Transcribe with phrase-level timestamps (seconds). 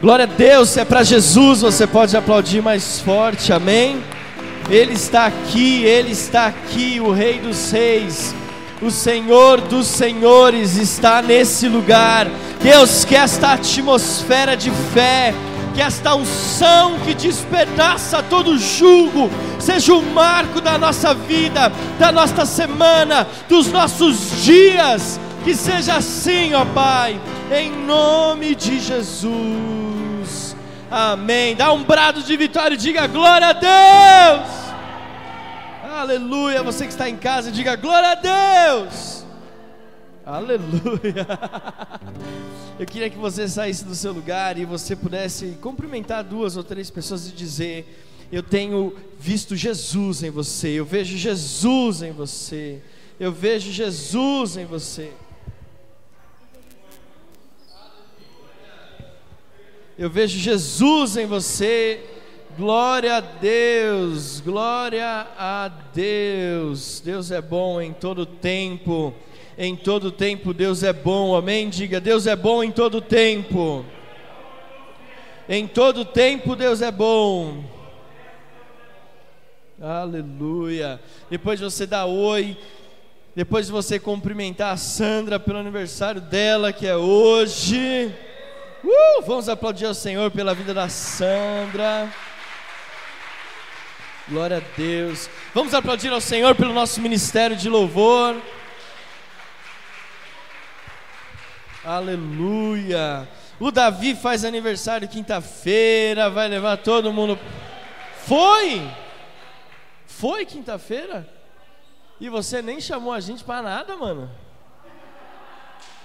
[0.00, 4.02] Glória a Deus, se é para Jesus, você pode aplaudir mais forte, amém?
[4.68, 8.34] Ele está aqui, Ele está aqui, o Rei dos Reis,
[8.82, 12.28] o Senhor dos Senhores está nesse lugar.
[12.62, 15.32] Deus, que esta atmosfera de fé,
[15.74, 22.44] que esta unção que despedaça todo julgo, seja o marco da nossa vida, da nossa
[22.44, 27.18] semana, dos nossos dias, que seja assim, ó Pai,
[27.50, 29.83] em nome de Jesus.
[30.96, 31.56] Amém.
[31.56, 34.48] Dá um brado de vitória e diga glória a Deus.
[35.92, 36.62] Aleluia.
[36.62, 39.26] Você que está em casa, diga glória a Deus.
[40.24, 41.26] Aleluia.
[42.78, 46.90] Eu queria que você saísse do seu lugar e você pudesse cumprimentar duas ou três
[46.90, 52.80] pessoas e dizer: Eu tenho visto Jesus em você, eu vejo Jesus em você,
[53.18, 55.12] eu vejo Jesus em você.
[59.98, 62.00] Eu vejo Jesus em você.
[62.56, 67.00] Glória a Deus, glória a Deus.
[67.00, 69.14] Deus é bom em todo tempo
[69.56, 71.68] em todo tempo Deus é bom, amém?
[71.68, 73.84] Diga, Deus é bom em todo tempo.
[75.48, 77.62] Em todo tempo Deus é bom.
[79.80, 81.00] Aleluia.
[81.30, 82.56] Depois você dá oi.
[83.36, 88.12] Depois de você cumprimentar a Sandra pelo aniversário dela, que é hoje.
[88.84, 92.12] Uh, vamos aplaudir ao Senhor pela vida da Sandra.
[94.28, 95.30] Glória a Deus.
[95.54, 98.36] Vamos aplaudir ao Senhor pelo nosso ministério de louvor.
[101.82, 103.26] Aleluia.
[103.58, 107.38] O Davi faz aniversário quinta-feira, vai levar todo mundo.
[108.26, 108.86] Foi?
[110.06, 111.26] Foi quinta-feira?
[112.20, 114.43] E você nem chamou a gente para nada, mano?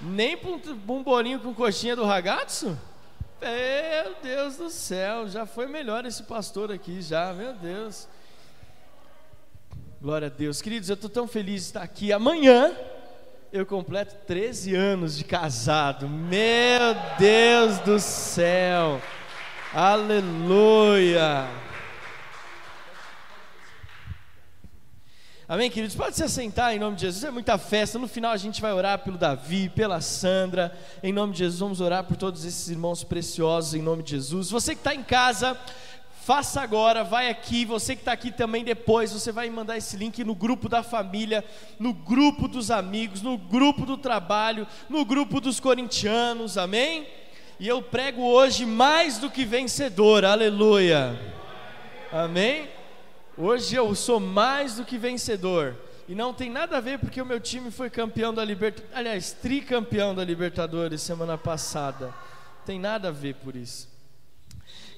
[0.01, 2.77] Nem para um bolinho com coxinha do ragazzo?
[3.41, 8.07] Meu Deus do céu, já foi melhor esse pastor aqui, já, meu Deus.
[10.01, 10.61] Glória a Deus.
[10.61, 12.13] Queridos, eu estou tão feliz de estar aqui.
[12.13, 12.73] Amanhã
[13.51, 16.07] eu completo 13 anos de casado.
[16.07, 19.01] Meu Deus do céu.
[19.73, 21.47] Aleluia.
[25.51, 25.95] Amém, queridos?
[25.95, 27.23] Pode se assentar em nome de Jesus.
[27.23, 27.97] É muita festa.
[27.97, 30.71] No final a gente vai orar pelo Davi, pela Sandra.
[31.01, 33.73] Em nome de Jesus, vamos orar por todos esses irmãos preciosos.
[33.73, 34.51] Em nome de Jesus.
[34.51, 35.57] Você que está em casa,
[36.21, 40.23] Faça agora, vai aqui, você que está aqui também depois, você vai mandar esse link
[40.23, 41.43] no grupo da família,
[41.79, 47.07] no grupo dos amigos, no grupo do trabalho, no grupo dos corintianos, amém?
[47.59, 51.19] E eu prego hoje mais do que vencedor, aleluia,
[52.11, 52.67] amém?
[53.41, 55.73] Hoje eu sou mais do que vencedor,
[56.09, 59.31] e não tem nada a ver porque o meu time foi campeão da Libertadores, aliás,
[59.31, 62.13] tricampeão da Libertadores semana passada,
[62.65, 63.87] tem nada a ver por isso.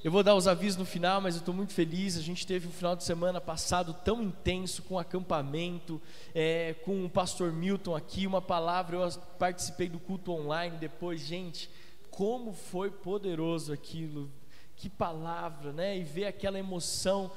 [0.04, 2.18] Eu vou dar os avisos no final, mas eu estou muito feliz.
[2.18, 6.02] A gente teve um final de semana passado tão intenso com acampamento,
[6.34, 8.98] é, com o pastor Milton aqui, uma palavra.
[8.98, 11.70] Eu participei do culto online depois, gente,
[12.10, 14.32] como foi poderoso aquilo.
[14.76, 15.96] Que palavra, né?
[15.96, 17.32] E ver aquela emoção.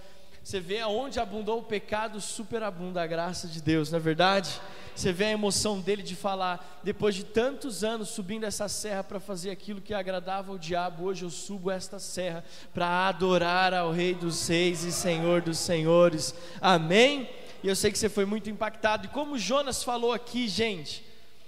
[0.45, 4.61] Você vê aonde abundou o pecado, superabunda a graça de Deus, não é verdade?
[4.95, 9.19] Você vê a emoção dele de falar, depois de tantos anos subindo essa serra para
[9.19, 12.45] fazer aquilo que agradava ao diabo, hoje eu subo esta serra
[12.75, 16.35] para adorar ao Rei dos Reis e Senhor dos Senhores.
[16.61, 17.27] Amém?
[17.63, 19.07] E eu sei que você foi muito impactado.
[19.07, 21.03] E como Jonas falou aqui, gente,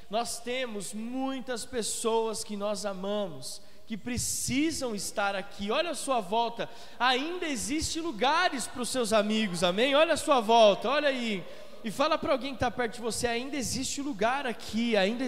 [0.08, 5.70] nós temos muitas pessoas que nós amamos, que precisam estar aqui.
[5.70, 9.94] Olha a sua volta, ainda existe lugares para os seus amigos, amém?
[9.94, 11.44] Olha a sua volta, olha aí.
[11.84, 15.24] E fala para alguém que está perto de você: ainda existe lugar aqui, ainda.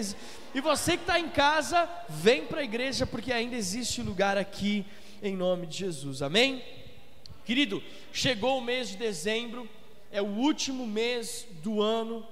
[0.53, 4.85] E você que está em casa, vem para a igreja, porque ainda existe lugar aqui,
[5.23, 6.61] em nome de Jesus, amém?
[7.45, 7.81] Querido,
[8.11, 9.69] chegou o mês de dezembro,
[10.11, 12.27] é o último mês do ano,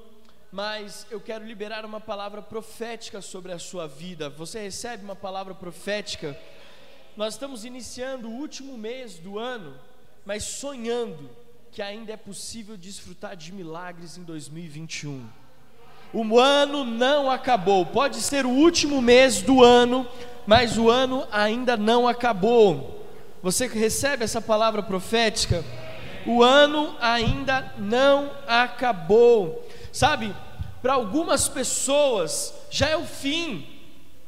[0.52, 4.30] mas eu quero liberar uma palavra profética sobre a sua vida.
[4.30, 6.38] Você recebe uma palavra profética?
[7.16, 9.76] Nós estamos iniciando o último mês do ano,
[10.26, 11.30] mas sonhando
[11.72, 15.28] que ainda é possível desfrutar de milagres em 2021.
[16.14, 20.08] O ano não acabou, pode ser o último mês do ano,
[20.46, 23.06] mas o ano ainda não acabou.
[23.44, 25.64] Você recebe essa palavra profética?
[26.26, 29.66] O ano ainda não acabou.
[29.92, 30.36] Sabe,
[30.82, 33.77] para algumas pessoas já é o fim.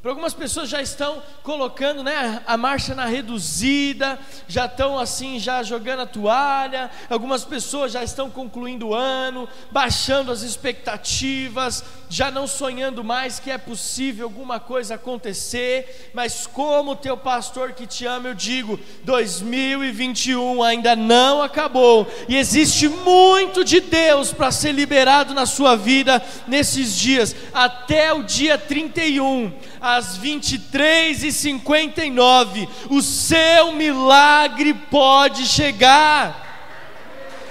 [0.02, 4.18] Para algumas pessoas já estão colocando né, a marcha na reduzida,
[4.48, 6.90] já estão assim, já jogando a toalha.
[7.10, 13.52] Algumas pessoas já estão concluindo o ano, baixando as expectativas, já não sonhando mais que
[13.52, 16.10] é possível alguma coisa acontecer.
[16.14, 22.88] Mas como teu pastor que te ama, eu digo: 2021 ainda não acabou e existe
[22.88, 29.52] muito de Deus para ser liberado na sua vida nesses dias, até o dia 31
[29.82, 36.48] às 23h59, o seu milagre pode chegar.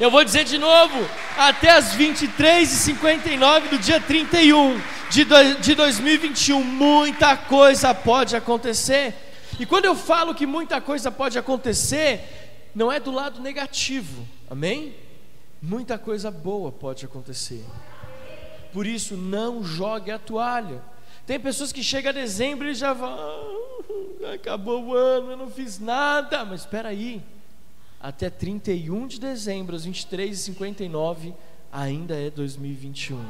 [0.00, 0.98] Eu vou dizer de novo,
[1.36, 4.80] até as 23h59 do dia 31
[5.10, 9.14] de, do, de 2021, muita coisa pode acontecer.
[9.58, 14.94] E quando eu falo que muita coisa pode acontecer, não é do lado negativo, amém?
[15.60, 17.64] Muita coisa boa pode acontecer.
[18.72, 20.80] Por isso, não jogue a toalha.
[21.28, 25.50] Tem pessoas que chegam a dezembro e já vão, ah, acabou o ano, eu não
[25.50, 26.42] fiz nada.
[26.42, 27.22] Mas espera aí,
[28.00, 31.34] até 31 de dezembro, às 23h59,
[31.70, 33.22] ainda é 2021.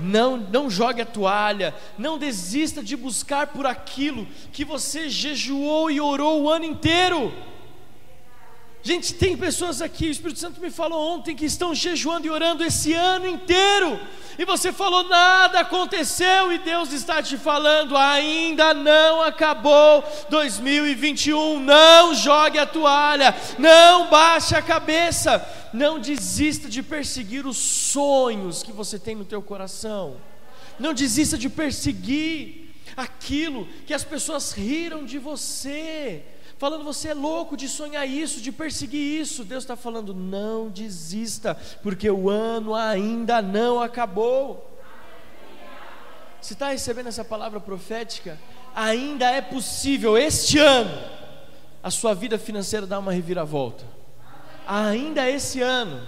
[0.00, 6.00] Não, não jogue a toalha, não desista de buscar por aquilo que você jejuou e
[6.00, 7.32] orou o ano inteiro.
[8.84, 12.64] Gente, tem pessoas aqui, o Espírito Santo me falou ontem que estão jejuando e orando
[12.64, 14.00] esse ano inteiro,
[14.36, 21.60] e você falou nada aconteceu, e Deus está te falando, ainda não acabou 2021.
[21.60, 28.72] Não jogue a toalha, não baixe a cabeça, não desista de perseguir os sonhos que
[28.72, 30.16] você tem no teu coração,
[30.76, 36.24] não desista de perseguir aquilo que as pessoas riram de você
[36.62, 39.42] falando você é louco de sonhar isso, de perseguir isso.
[39.42, 44.70] Deus está falando, não desista, porque o ano ainda não acabou.
[46.40, 48.38] Você está recebendo essa palavra profética?
[48.76, 51.02] Ainda é possível este ano
[51.82, 53.84] a sua vida financeira dar uma reviravolta.
[54.64, 56.00] Ainda esse ano,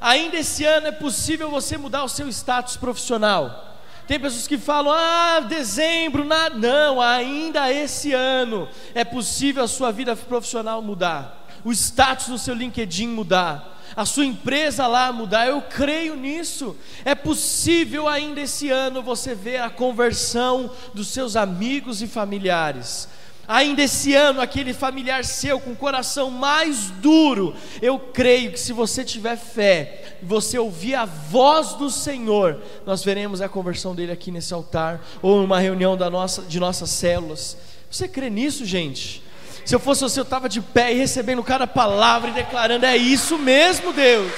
[0.00, 3.69] ainda esse ano é possível você mudar o seu status profissional
[4.10, 6.56] tem pessoas que falam, ah, dezembro, nada.
[6.56, 12.52] Não, ainda esse ano é possível a sua vida profissional mudar, o status no seu
[12.52, 15.46] LinkedIn mudar, a sua empresa lá mudar.
[15.46, 16.76] Eu creio nisso.
[17.04, 23.08] É possível ainda esse ano você ver a conversão dos seus amigos e familiares
[23.50, 27.52] ainda esse ano, aquele familiar seu com o coração mais duro,
[27.82, 33.40] eu creio que se você tiver fé, você ouvir a voz do Senhor, nós veremos
[33.40, 37.56] a conversão dele aqui nesse altar, ou numa reunião da nossa, de nossas células.
[37.90, 39.22] Você crê nisso, gente?
[39.64, 42.96] Se eu fosse você, eu estava de pé e recebendo cada palavra e declarando: é
[42.96, 44.32] isso mesmo, Deus.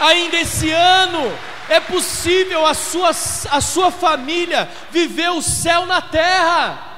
[0.00, 1.32] Ainda esse ano,
[1.68, 6.91] é possível a sua, a sua família viver o céu na terra.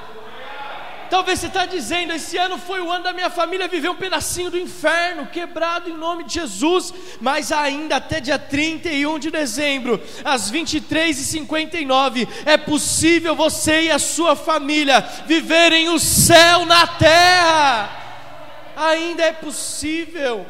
[1.15, 4.51] Talvez você está dizendo: esse ano foi o ano da minha família viver um pedacinho
[4.51, 10.51] do inferno, quebrado em nome de Jesus, mas ainda até dia 31 de dezembro, às
[10.51, 18.73] 23h59, é possível você e a sua família viverem o céu na terra.
[18.75, 20.45] Ainda é possível.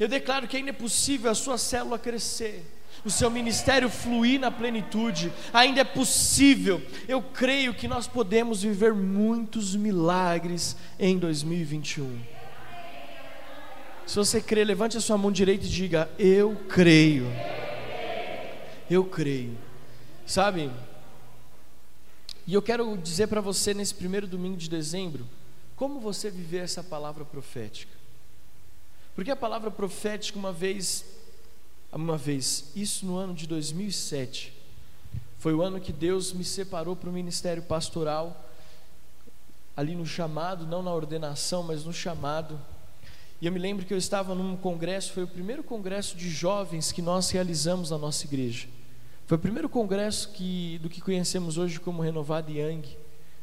[0.00, 2.73] Eu declaro que ainda é possível a sua célula crescer
[3.04, 6.80] o seu ministério fluir na plenitude, ainda é possível.
[7.06, 12.20] Eu creio que nós podemos viver muitos milagres em 2021.
[14.06, 17.26] Se você crê, levante a sua mão direita e diga: Eu creio.
[18.90, 19.56] Eu creio.
[20.26, 20.70] Sabe?
[22.46, 25.26] E eu quero dizer para você nesse primeiro domingo de dezembro,
[25.76, 27.92] como você viver essa palavra profética.
[29.14, 31.04] Porque a palavra profética, uma vez
[31.96, 34.52] uma vez, isso no ano de 2007.
[35.38, 38.50] Foi o ano que Deus me separou para o ministério pastoral,
[39.76, 42.60] ali no chamado, não na ordenação, mas no chamado.
[43.40, 46.92] E eu me lembro que eu estava num congresso, foi o primeiro congresso de jovens
[46.92, 48.66] que nós realizamos na nossa igreja.
[49.26, 52.96] Foi o primeiro congresso que, do que conhecemos hoje como Renovado Yang.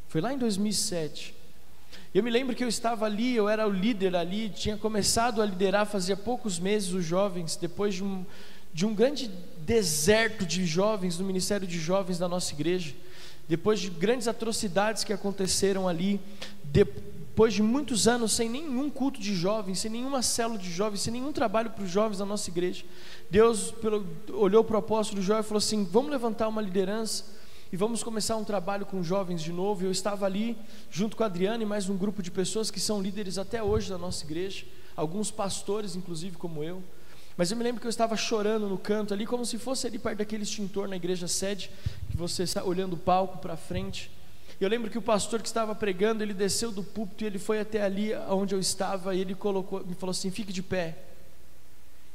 [0.08, 1.36] Foi lá em 2007.
[2.14, 5.46] Eu me lembro que eu estava ali, eu era o líder ali, tinha começado a
[5.46, 8.26] liderar fazia poucos meses os jovens, depois de um,
[8.74, 12.94] de um grande deserto de jovens no ministério de jovens da nossa igreja,
[13.48, 16.20] depois de grandes atrocidades que aconteceram ali,
[16.66, 21.14] depois de muitos anos sem nenhum culto de jovens, sem nenhuma célula de jovens, sem
[21.14, 22.84] nenhum trabalho para os jovens da nossa igreja,
[23.30, 27.40] Deus pelo, olhou para o apóstolo João e falou assim: vamos levantar uma liderança
[27.72, 29.86] e vamos começar um trabalho com jovens de novo.
[29.86, 30.58] Eu estava ali
[30.90, 33.90] junto com a Adriana e mais um grupo de pessoas que são líderes até hoje
[33.90, 36.84] da nossa igreja, alguns pastores, inclusive, como eu.
[37.38, 39.98] Mas eu me lembro que eu estava chorando no canto ali, como se fosse ali
[39.98, 41.72] perto daquele extintor na igreja sede,
[42.10, 44.12] que você está olhando o palco para frente.
[44.60, 47.62] Eu lembro que o pastor que estava pregando, ele desceu do púlpito e ele foi
[47.62, 50.98] até ali onde eu estava e ele colocou, me falou assim: "Fique de pé".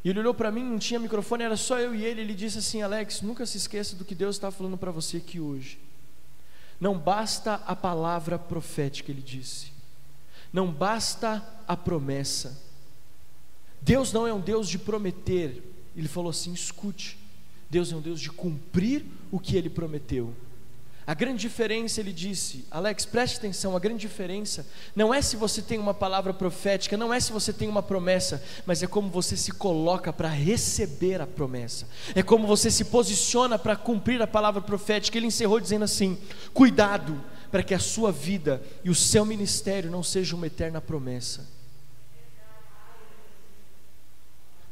[0.07, 2.21] E ele olhou para mim, não tinha microfone, era só eu e ele.
[2.21, 5.41] Ele disse assim: Alex, nunca se esqueça do que Deus está falando para você aqui
[5.41, 5.81] hoje.
[6.81, 9.73] Não basta a palavra profética, ele disse.
[10.53, 12.57] Não basta a promessa.
[13.83, 15.61] Deus não é um Deus de prometer.
[15.97, 17.19] Ele falou assim: escute.
[17.69, 20.33] Deus é um Deus de cumprir o que ele prometeu.
[21.07, 25.63] A grande diferença, ele disse, Alex, preste atenção, a grande diferença não é se você
[25.63, 29.37] tem uma palavra profética, não é se você tem uma promessa, mas é como você
[29.37, 34.61] se coloca para receber a promessa, é como você se posiciona para cumprir a palavra
[34.61, 35.17] profética.
[35.17, 36.19] Ele encerrou dizendo assim:
[36.53, 37.23] cuidado
[37.53, 41.47] para que a sua vida e o seu ministério não sejam uma eterna promessa.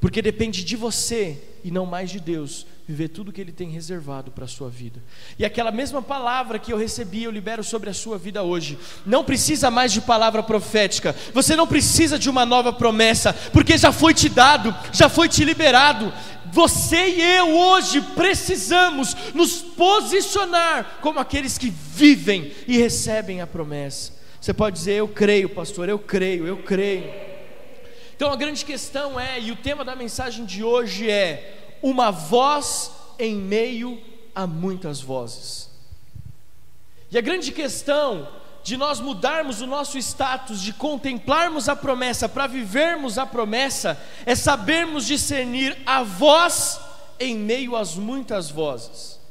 [0.01, 4.31] Porque depende de você e não mais de Deus viver tudo que Ele tem reservado
[4.31, 5.03] para a sua vida.
[5.39, 8.79] E aquela mesma palavra que eu recebi, eu libero sobre a sua vida hoje.
[9.07, 13.91] Não precisa mais de palavra profética, você não precisa de uma nova promessa, porque já
[13.91, 16.13] foi te dado, já foi te liberado.
[16.53, 24.13] Você e eu hoje precisamos nos posicionar como aqueles que vivem e recebem a promessa.
[24.41, 27.11] Você pode dizer, eu creio, pastor, eu creio, eu creio.
[28.15, 32.91] Então a grande questão é, e o tema da mensagem de hoje é: uma voz
[33.19, 34.01] em meio
[34.35, 35.69] a muitas vozes.
[37.11, 38.27] E a grande questão
[38.63, 44.35] de nós mudarmos o nosso status, de contemplarmos a promessa para vivermos a promessa, é
[44.35, 46.81] sabermos discernir a voz
[47.21, 49.23] em meio às muitas vozes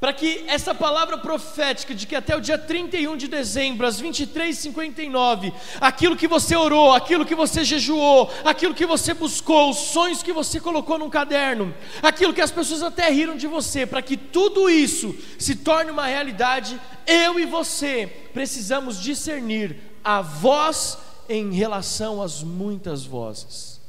[0.00, 5.52] para que essa palavra profética de que até o dia 31 de dezembro, às 23h59,
[5.80, 10.32] aquilo que você orou, aquilo que você jejuou, aquilo que você buscou, os sonhos que
[10.32, 14.70] você colocou num caderno, aquilo que as pessoas até riram de você, para que tudo
[14.70, 20.96] isso se torne uma realidade, eu e você precisamos discernir a voz
[21.28, 23.80] em relação às muitas vozes,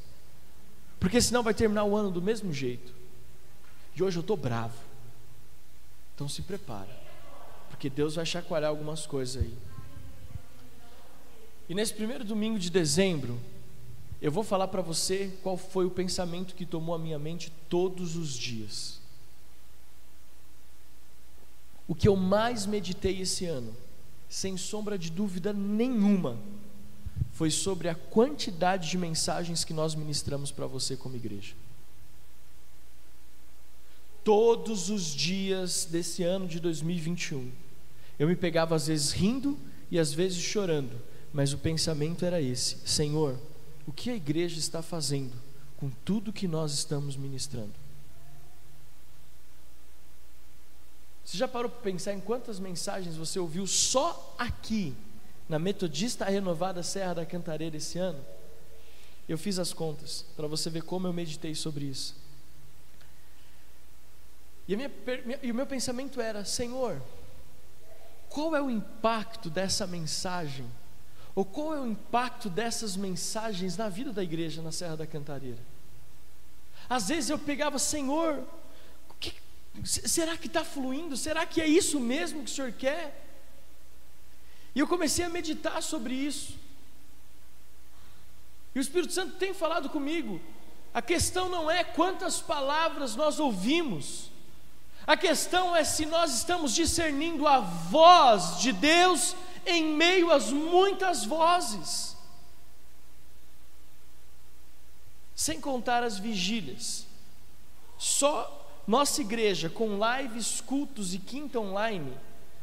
[0.99, 2.97] porque senão vai terminar o ano do mesmo jeito.
[3.95, 4.88] E hoje eu estou bravo.
[6.19, 6.89] Então se prepara,
[7.69, 9.57] porque Deus vai chacoalhar algumas coisas aí.
[11.69, 13.39] E nesse primeiro domingo de dezembro,
[14.21, 18.17] eu vou falar para você qual foi o pensamento que tomou a minha mente todos
[18.17, 18.99] os dias.
[21.87, 23.73] O que eu mais meditei esse ano,
[24.27, 26.37] sem sombra de dúvida nenhuma,
[27.31, 31.55] foi sobre a quantidade de mensagens que nós ministramos para você como igreja
[34.29, 37.51] todos os dias desse ano de 2021.
[38.19, 39.57] Eu me pegava às vezes rindo
[39.89, 41.01] e às vezes chorando,
[41.33, 43.39] mas o pensamento era esse: Senhor,
[43.87, 45.33] o que a igreja está fazendo
[45.77, 47.73] com tudo que nós estamos ministrando?
[51.25, 54.93] Você já parou para pensar em quantas mensagens você ouviu só aqui,
[55.47, 58.23] na Metodista Renovada Serra da Cantareira esse ano?
[59.27, 62.28] Eu fiz as contas para você ver como eu meditei sobre isso.
[64.69, 64.91] E, minha,
[65.41, 67.01] e o meu pensamento era: Senhor,
[68.29, 70.69] qual é o impacto dessa mensagem?
[71.33, 75.57] Ou qual é o impacto dessas mensagens na vida da igreja na Serra da Cantareira?
[76.87, 78.47] Às vezes eu pegava, Senhor,
[79.19, 79.33] que,
[79.83, 81.17] será que está fluindo?
[81.17, 83.25] Será que é isso mesmo que o Senhor quer?
[84.75, 86.55] E eu comecei a meditar sobre isso.
[88.75, 90.39] E o Espírito Santo tem falado comigo.
[90.93, 94.29] A questão não é quantas palavras nós ouvimos,
[95.09, 99.35] a questão é se nós estamos discernindo a voz de Deus
[99.65, 102.15] em meio às muitas vozes.
[105.33, 107.07] Sem contar as vigílias.
[107.97, 112.15] Só nossa igreja, com lives, cultos e quinta online,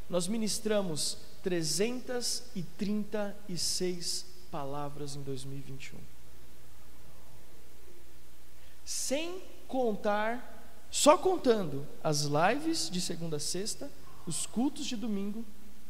[0.09, 5.99] nós ministramos 336 palavras em 2021.
[8.85, 10.56] Sem contar
[10.91, 13.89] só contando as lives de segunda a sexta,
[14.27, 15.45] os cultos de domingo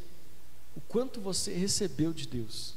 [0.76, 2.74] o quanto você recebeu de Deus.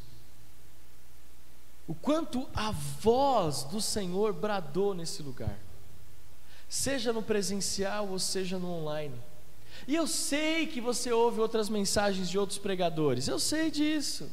[1.87, 5.59] O quanto a voz do Senhor bradou nesse lugar.
[6.69, 9.15] Seja no presencial ou seja no online.
[9.87, 13.27] E eu sei que você ouve outras mensagens de outros pregadores.
[13.27, 14.29] Eu sei disso.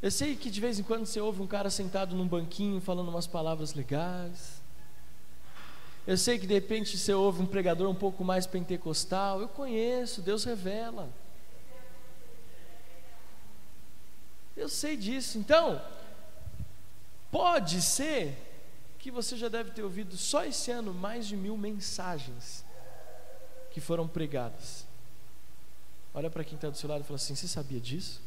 [0.00, 3.08] Eu sei que de vez em quando você ouve um cara sentado num banquinho falando
[3.10, 4.62] umas palavras legais.
[6.06, 9.42] Eu sei que de repente você ouve um pregador um pouco mais pentecostal.
[9.42, 11.10] Eu conheço, Deus revela.
[14.56, 15.36] Eu sei disso.
[15.36, 15.80] Então,
[17.30, 18.49] pode ser
[19.00, 22.64] que você já deve ter ouvido só esse ano mais de mil mensagens
[23.72, 24.86] que foram pregadas.
[26.12, 28.20] Olha para quem está do seu lado e fala assim: Você sabia disso?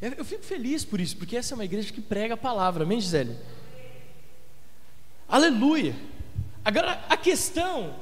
[0.00, 3.00] Eu, fico feliz por isso, porque essa é uma igreja que prega a palavra, amém,
[3.00, 3.38] Gisele?
[5.28, 5.94] Aleluia!
[6.64, 7.94] Agora, a questão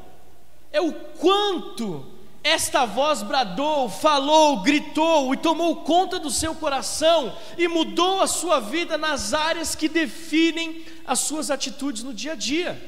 [0.72, 7.68] é o quanto esta voz bradou, falou, gritou e tomou conta do seu coração e
[7.68, 12.80] mudou a sua vida nas áreas que definem as suas atitudes no dia a dia.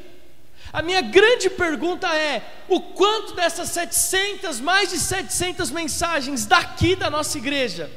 [0.72, 7.10] A minha grande pergunta é: o quanto dessas 700, mais de 700 mensagens daqui da
[7.10, 7.90] nossa igreja,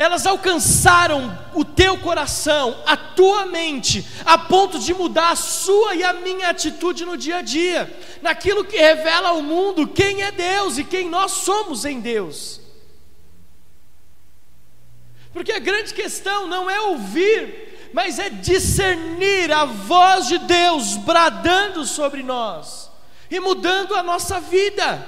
[0.00, 6.02] elas alcançaram o teu coração, a tua mente, a ponto de mudar a sua e
[6.02, 10.78] a minha atitude no dia a dia, naquilo que revela ao mundo quem é Deus
[10.78, 12.62] e quem nós somos em Deus.
[15.34, 21.84] Porque a grande questão não é ouvir, mas é discernir a voz de Deus bradando
[21.84, 22.90] sobre nós
[23.30, 25.06] e mudando a nossa vida.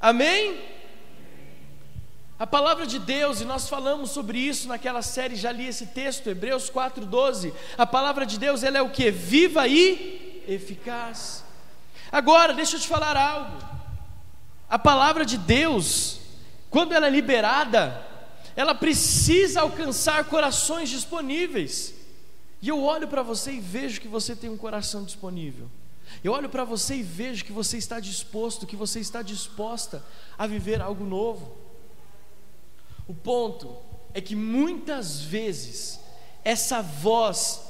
[0.00, 0.73] Amém?
[2.36, 6.28] A palavra de Deus, e nós falamos sobre isso naquela série, já li esse texto,
[6.28, 7.52] Hebreus 4,12.
[7.78, 9.08] A palavra de Deus, ela é o que?
[9.10, 11.44] Viva e eficaz.
[12.10, 13.56] Agora, deixa eu te falar algo.
[14.68, 16.18] A palavra de Deus,
[16.70, 18.04] quando ela é liberada,
[18.56, 21.94] ela precisa alcançar corações disponíveis.
[22.60, 25.70] E eu olho para você e vejo que você tem um coração disponível.
[26.22, 30.04] Eu olho para você e vejo que você está disposto, que você está disposta
[30.36, 31.63] a viver algo novo.
[33.06, 33.76] O ponto
[34.12, 36.00] é que muitas vezes
[36.44, 37.60] essa voz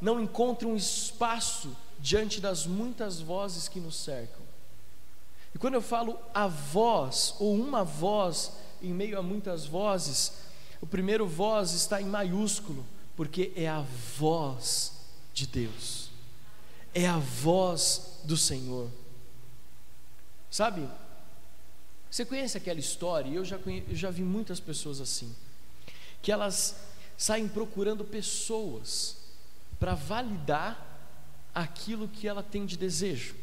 [0.00, 4.42] não encontra um espaço diante das muitas vozes que nos cercam.
[5.54, 8.52] E quando eu falo a voz ou uma voz
[8.82, 10.32] em meio a muitas vozes,
[10.80, 13.84] o primeiro voz está em maiúsculo, porque é a
[14.18, 14.92] voz
[15.32, 16.10] de Deus.
[16.92, 18.90] É a voz do Senhor.
[20.50, 20.88] Sabe?
[22.12, 23.30] Você conhece aquela história?
[23.30, 23.82] Eu já, conhe...
[23.88, 25.34] eu já vi muitas pessoas assim,
[26.20, 26.76] que elas
[27.16, 29.16] saem procurando pessoas
[29.80, 30.78] para validar
[31.54, 33.34] aquilo que ela tem de desejo.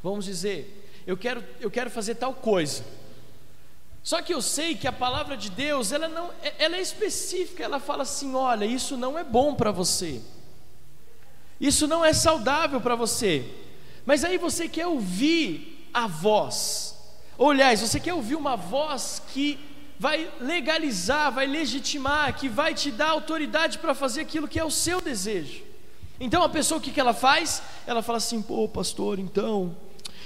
[0.00, 2.84] Vamos dizer, eu quero, eu quero fazer tal coisa.
[4.04, 7.80] Só que eu sei que a palavra de Deus, ela não, ela é específica, ela
[7.80, 10.22] fala assim: olha, isso não é bom para você.
[11.60, 13.44] Isso não é saudável para você.
[14.06, 16.87] Mas aí você quer ouvir a voz
[17.38, 19.56] ou, aliás, você quer ouvir uma voz que
[19.96, 24.70] vai legalizar, vai legitimar, que vai te dar autoridade para fazer aquilo que é o
[24.70, 25.62] seu desejo.
[26.18, 27.62] Então a pessoa o que, que ela faz?
[27.86, 29.76] Ela fala assim: pô, pastor, então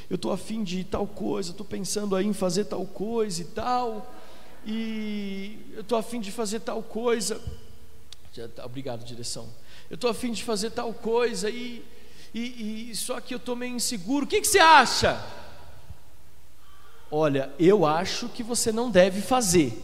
[0.08, 4.14] eu estou afim de tal coisa, estou pensando aí em fazer tal coisa e tal,
[4.64, 7.38] e eu estou afim de fazer tal coisa.
[8.56, 9.46] Tá, obrigado, direção.
[9.90, 11.84] Eu estou afim de fazer tal coisa e,
[12.32, 14.24] e, e só que eu estou meio inseguro.
[14.24, 15.41] O que, que você acha?
[17.14, 19.78] Olha, eu acho que você não deve fazer.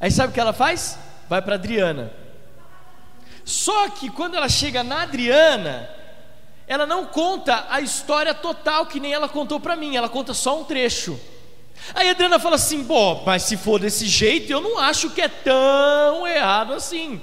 [0.00, 0.98] Aí sabe o que ela faz?
[1.28, 2.10] Vai para Adriana.
[3.44, 5.86] Só que quando ela chega na Adriana,
[6.66, 10.58] ela não conta a história total que nem ela contou para mim, ela conta só
[10.58, 11.20] um trecho.
[11.94, 15.20] Aí a Adriana fala assim: "Bom, mas se for desse jeito, eu não acho que
[15.20, 17.20] é tão errado assim".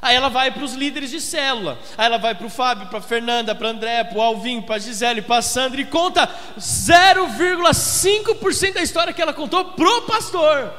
[0.00, 1.78] Aí ela vai para os líderes de célula.
[1.96, 4.62] Aí ela vai para o Fábio, para a Fernanda, para o André, para o Alvin,
[4.62, 10.02] para a Gisele, para a Sandra e conta 0,5% da história que ela contou pro
[10.02, 10.72] pastor.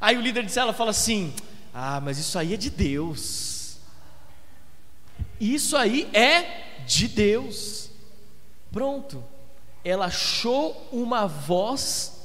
[0.00, 1.34] Aí o líder de célula fala assim:
[1.74, 3.78] Ah, mas isso aí é de Deus.
[5.40, 7.90] Isso aí é de Deus.
[8.72, 9.24] Pronto.
[9.84, 12.20] Ela achou uma voz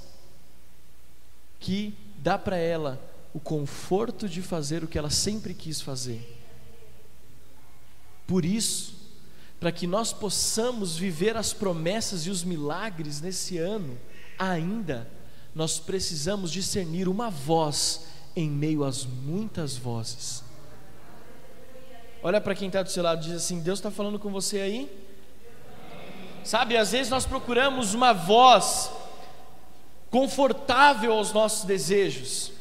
[1.59, 2.99] que dá para ela
[3.35, 6.41] o conforto de fazer o que ela sempre quis fazer.
[8.25, 8.95] Por isso,
[9.59, 13.99] para que nós possamos viver as promessas e os milagres nesse ano,
[14.39, 15.05] ainda,
[15.53, 18.05] nós precisamos discernir uma voz
[18.37, 20.41] em meio às muitas vozes.
[22.23, 24.61] Olha para quem está do seu lado e diz assim: Deus está falando com você
[24.61, 24.89] aí?
[26.41, 28.89] Sabe, às vezes nós procuramos uma voz
[30.09, 32.55] confortável aos nossos desejos.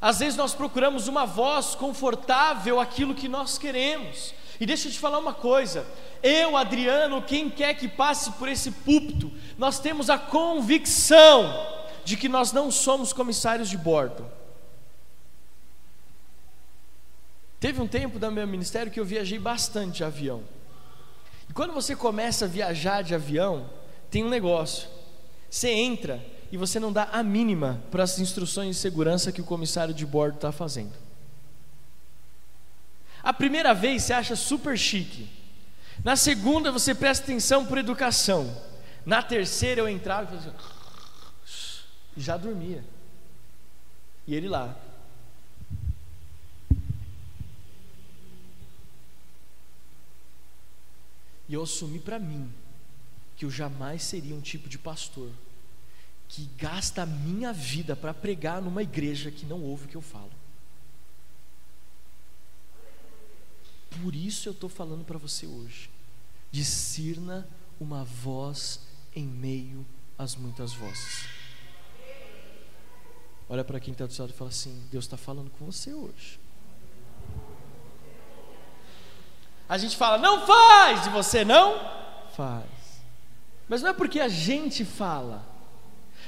[0.00, 4.34] Às vezes nós procuramos uma voz confortável àquilo que nós queremos.
[4.60, 5.86] E deixa eu te falar uma coisa:
[6.22, 12.28] eu, Adriano, quem quer que passe por esse púlpito, nós temos a convicção de que
[12.28, 14.30] nós não somos comissários de bordo.
[17.58, 20.44] Teve um tempo no meu ministério que eu viajei bastante de avião.
[21.48, 23.68] E quando você começa a viajar de avião,
[24.10, 24.88] tem um negócio.
[25.50, 29.44] Você entra e você não dá a mínima para as instruções de segurança que o
[29.44, 30.92] comissário de bordo está fazendo.
[33.22, 35.28] A primeira vez você acha super chique.
[36.04, 38.54] Na segunda você presta atenção por educação.
[39.04, 40.54] Na terceira eu entrava e fazia
[42.16, 42.82] já dormia.
[44.26, 44.74] E ele lá.
[51.48, 52.52] E eu assumi para mim
[53.36, 55.30] que eu jamais seria um tipo de pastor
[56.28, 60.02] que gasta a minha vida para pregar numa igreja que não ouve o que eu
[60.02, 60.30] falo.
[64.02, 65.90] Por isso eu estou falando para você hoje.
[66.50, 67.46] Discirna
[67.80, 68.80] uma voz
[69.14, 69.86] em meio
[70.18, 71.26] às muitas vozes.
[73.48, 75.94] Olha para quem está do seu lado e fala assim: Deus está falando com você
[75.94, 76.40] hoje.
[79.68, 81.80] A gente fala, não faz, e você não
[82.36, 82.66] faz.
[83.68, 85.44] Mas não é porque a gente fala,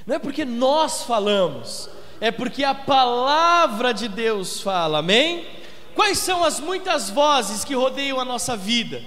[0.08, 1.86] não é porque nós falamos,
[2.18, 5.46] é porque a palavra de Deus fala, amém?
[5.94, 9.02] Quais são as muitas vozes que rodeiam a nossa vida?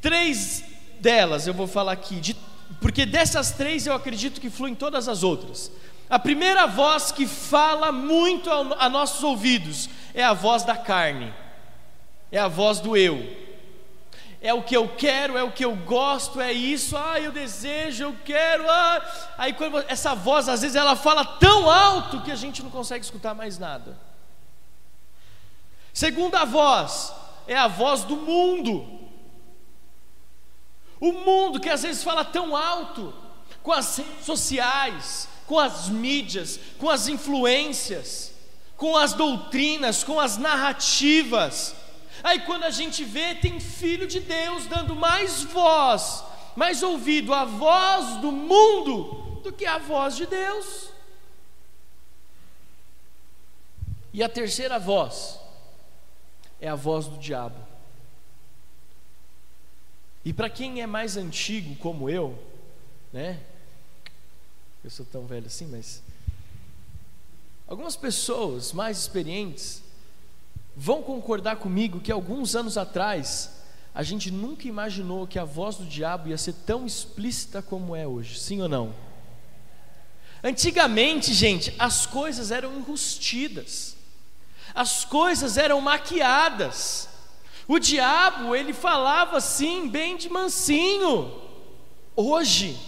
[0.00, 0.64] Três
[0.98, 2.36] delas eu vou falar aqui, de,
[2.80, 5.70] porque dessas três eu acredito que fluem todas as outras.
[6.10, 11.32] A primeira voz que fala muito a, a nossos ouvidos é a voz da carne,
[12.32, 13.24] é a voz do eu.
[14.44, 18.04] É o que eu quero, é o que eu gosto, é isso, ah, eu desejo,
[18.04, 19.32] eu quero, ah.
[19.38, 23.02] Aí quando essa voz, às vezes, ela fala tão alto que a gente não consegue
[23.02, 23.98] escutar mais nada.
[25.94, 27.10] Segunda voz
[27.46, 28.86] é a voz do mundo.
[31.00, 33.14] O mundo que às vezes fala tão alto,
[33.62, 38.30] com as redes sociais, com as mídias, com as influências,
[38.76, 41.74] com as doutrinas, com as narrativas.
[42.24, 46.24] Aí quando a gente vê, tem filho de Deus dando mais voz,
[46.56, 50.88] mais ouvido à voz do mundo do que à voz de Deus.
[54.10, 55.38] E a terceira voz
[56.58, 57.58] é a voz do diabo.
[60.24, 62.42] E para quem é mais antigo como eu,
[63.12, 63.38] né?
[64.82, 66.02] eu sou tão velho assim, mas
[67.66, 69.83] algumas pessoas mais experientes
[70.76, 73.62] vão concordar comigo que alguns anos atrás
[73.94, 78.06] a gente nunca imaginou que a voz do diabo ia ser tão explícita como é
[78.06, 78.94] hoje, sim ou não?
[80.42, 83.96] Antigamente, gente, as coisas eram enrustidas,
[84.74, 87.08] as coisas eram maquiadas.
[87.68, 91.40] O diabo, ele falava assim, bem de mansinho.
[92.16, 92.78] Hoje,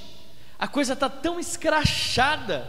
[0.58, 2.68] a coisa está tão escrachada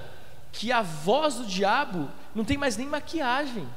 [0.51, 3.67] que a voz do diabo não tem mais nem maquiagem.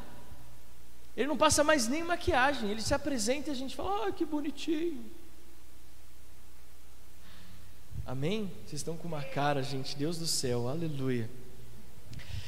[1.16, 4.24] Ele não passa mais nem maquiagem, ele se apresenta e a gente fala: "Ah, que
[4.24, 5.04] bonitinho".
[8.06, 8.50] Amém?
[8.66, 11.30] Vocês estão com uma cara, gente, Deus do céu, aleluia.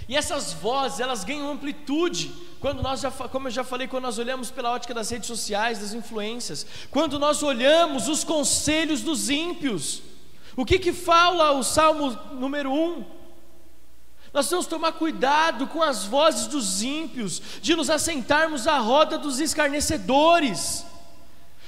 [0.08, 4.18] E essas vozes, elas ganham amplitude quando nós já, como eu já falei, quando nós
[4.18, 10.02] olhamos pela ótica das redes sociais, das influências, quando nós olhamos os conselhos dos ímpios.
[10.56, 13.21] O que que fala o Salmo número 1?
[14.32, 19.18] Nós temos que tomar cuidado com as vozes dos ímpios, de nos assentarmos à roda
[19.18, 20.86] dos escarnecedores.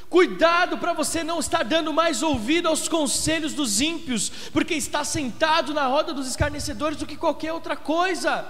[0.08, 5.74] Cuidado para você não estar dando mais ouvido aos conselhos dos ímpios, porque está sentado
[5.74, 8.46] na roda dos escarnecedores do que qualquer outra coisa.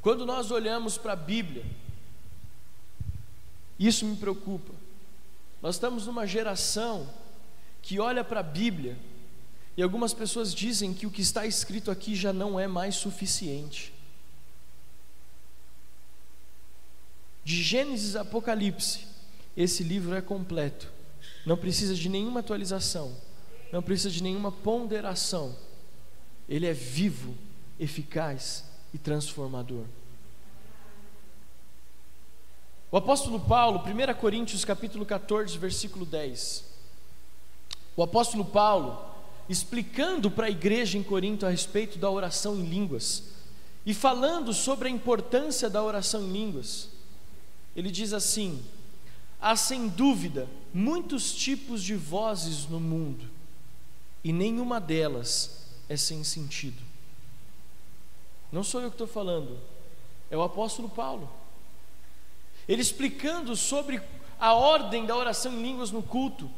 [0.00, 1.64] Quando nós olhamos para a Bíblia,
[3.78, 4.72] isso me preocupa.
[5.60, 7.08] Nós estamos numa geração
[7.82, 8.96] que olha para a Bíblia
[9.76, 13.92] e algumas pessoas dizem que o que está escrito aqui já não é mais suficiente.
[17.44, 19.06] De Gênesis a Apocalipse,
[19.56, 20.90] esse livro é completo,
[21.44, 23.14] não precisa de nenhuma atualização,
[23.72, 25.54] não precisa de nenhuma ponderação.
[26.48, 27.36] Ele é vivo,
[27.78, 29.84] eficaz e transformador.
[32.90, 36.64] O apóstolo Paulo, 1 Coríntios capítulo 14, versículo 10.
[37.96, 39.13] O apóstolo Paulo,
[39.48, 43.24] explicando para a igreja em Corinto a respeito da oração em línguas
[43.84, 46.88] e falando sobre a importância da oração em línguas.
[47.76, 48.64] Ele diz assim:
[49.40, 53.28] há sem dúvida muitos tipos de vozes no mundo,
[54.22, 56.82] e nenhuma delas é sem sentido.
[58.50, 59.58] Não sou eu que estou falando,
[60.30, 61.28] é o apóstolo Paulo.
[62.66, 64.00] Ele explicando sobre
[64.38, 66.50] a ordem da oração em línguas no culto.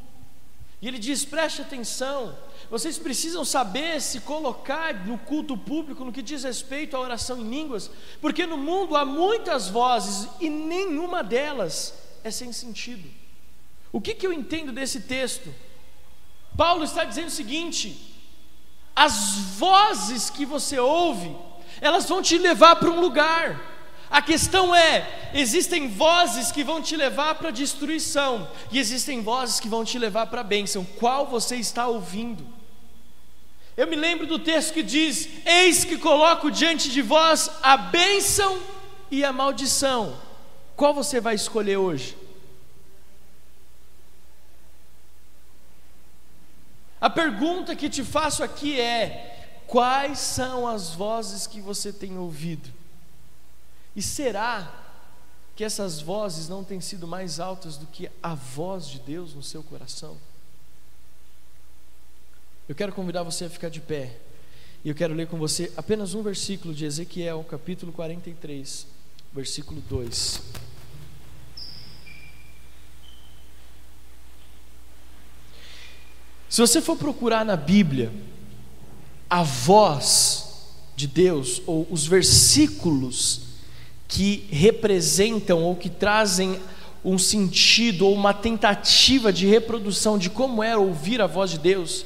[0.81, 2.37] E ele diz: preste atenção,
[2.69, 7.49] vocês precisam saber se colocar no culto público no que diz respeito à oração em
[7.49, 7.89] línguas,
[8.21, 13.09] porque no mundo há muitas vozes e nenhuma delas é sem sentido.
[13.91, 15.53] O que, que eu entendo desse texto?
[16.55, 18.15] Paulo está dizendo o seguinte:
[18.95, 21.35] as vozes que você ouve,
[21.81, 23.76] elas vão te levar para um lugar.
[24.09, 29.59] A questão é: existem vozes que vão te levar para a destruição, e existem vozes
[29.59, 30.85] que vão te levar para a bênção.
[30.97, 32.47] Qual você está ouvindo?
[33.75, 38.59] Eu me lembro do texto que diz: Eis que coloco diante de vós a bênção
[39.11, 40.17] e a maldição.
[40.75, 42.17] Qual você vai escolher hoje?
[46.99, 52.69] A pergunta que te faço aqui é: quais são as vozes que você tem ouvido?
[53.97, 54.85] E será
[55.55, 59.41] que essas vozes não têm sido mais altas do que a voz de Deus no
[59.41, 60.15] seu coração?
[62.69, 64.15] Eu quero convidar você a ficar de pé.
[64.85, 68.85] E eu quero ler com você apenas um versículo de Ezequiel, capítulo 43,
[69.33, 70.41] versículo 2.
[76.47, 78.13] Se você for procurar na Bíblia
[79.27, 83.46] a voz de Deus, ou os versículos
[84.07, 86.59] que representam ou que trazem
[87.03, 92.05] um sentido ou uma tentativa de reprodução de como é ouvir a voz de Deus,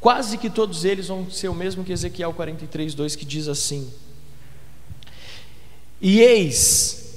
[0.00, 3.90] quase que todos eles vão ser o mesmo que Ezequiel 43, 2, que diz assim:
[6.00, 7.08] E eis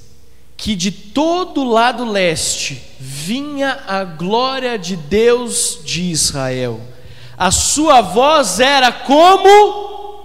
[0.62, 6.80] que de todo lado leste vinha a glória de Deus de Israel,
[7.36, 10.22] a sua voz era como.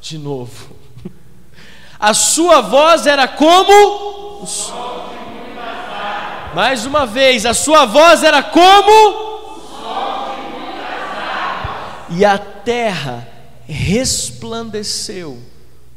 [0.00, 0.74] De novo,
[2.00, 4.46] a sua voz era como.
[6.54, 9.28] Mais uma vez, a sua voz era como.
[12.08, 13.28] E a terra
[13.68, 15.38] resplandeceu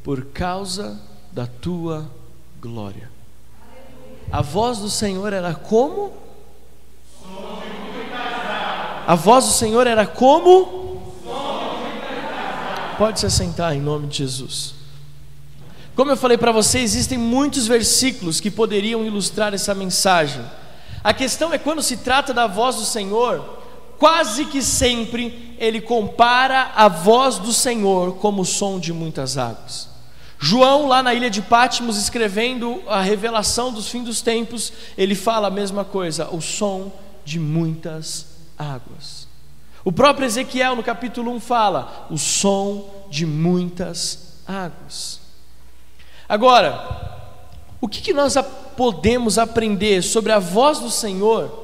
[0.03, 0.99] por causa
[1.31, 2.05] da tua
[2.59, 3.09] glória.
[4.31, 6.11] A voz do Senhor era como?
[9.07, 11.01] A voz do Senhor era como?
[12.97, 14.82] Pode se assentar em nome de Jesus.
[15.95, 20.43] Como eu falei para você, existem muitos versículos que poderiam ilustrar essa mensagem.
[21.03, 23.59] A questão é quando se trata da voz do Senhor,
[23.99, 29.87] quase que sempre ele compara a voz do Senhor como o som de muitas águas.
[30.39, 35.47] João, lá na ilha de Patmos, escrevendo a revelação dos fins dos tempos, ele fala
[35.47, 36.91] a mesma coisa, o som
[37.23, 38.27] de muitas
[38.57, 39.27] águas.
[39.85, 45.22] O próprio Ezequiel, no capítulo 1, fala, o som de muitas águas.
[46.27, 47.03] Agora,
[47.81, 48.35] o que, que nós
[48.77, 51.61] podemos aprender sobre a voz do Senhor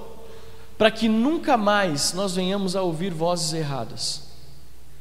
[0.77, 4.23] para que nunca mais nós venhamos a ouvir vozes erradas?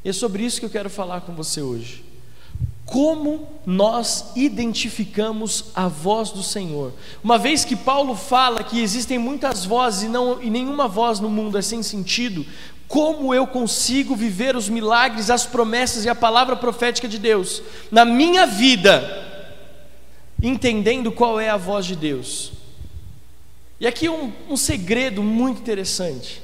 [0.05, 2.05] E é sobre isso que eu quero falar com você hoje.
[2.87, 6.93] Como nós identificamos a voz do Senhor?
[7.23, 11.29] Uma vez que Paulo fala que existem muitas vozes e, não, e nenhuma voz no
[11.29, 12.47] mundo é sem sentido,
[12.89, 18.07] como eu consigo viver os milagres, as promessas e a palavra profética de Deus na
[18.07, 19.18] minha vida?
[20.43, 22.53] Entendendo qual é a voz de Deus.
[23.81, 26.43] E aqui um, um segredo muito interessante.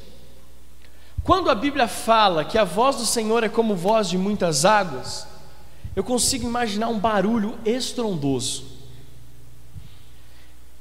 [1.23, 5.27] Quando a Bíblia fala que a voz do Senhor é como voz de muitas águas,
[5.97, 8.75] eu consigo imaginar um barulho estrondoso.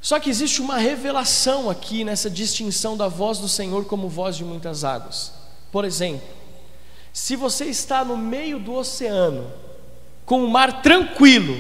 [0.02, 4.44] Só que existe uma revelação aqui nessa distinção da voz do Senhor como voz de
[4.44, 5.32] muitas águas.
[5.72, 6.28] Por exemplo,
[7.14, 9.50] se você está no meio do oceano,
[10.26, 11.56] com o mar tranquilo,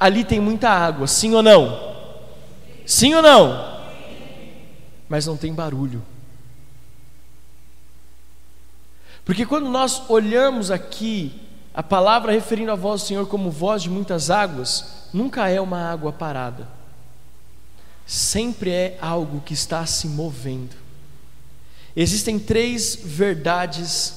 [0.00, 1.94] ali tem muita água, sim ou não?
[2.86, 3.78] Sim ou não?
[5.06, 6.02] Mas não tem barulho.
[9.26, 11.38] Porque quando nós olhamos aqui
[11.74, 15.92] a palavra referindo a voz do Senhor como voz de muitas águas, nunca é uma
[15.92, 16.66] água parada.
[18.06, 20.74] Sempre é algo que está se movendo.
[21.94, 24.14] Existem três verdades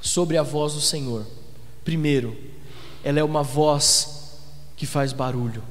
[0.00, 1.26] sobre a voz do Senhor.
[1.84, 2.36] Primeiro,
[3.02, 4.19] ela é uma voz
[4.80, 5.62] que faz barulho.